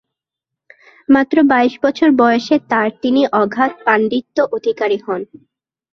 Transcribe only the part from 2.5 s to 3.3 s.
তাঁর তিনি